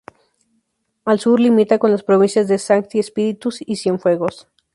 [1.05, 4.47] Al sur limita con las provincias de Sancti Spíritus y Cienfuegos.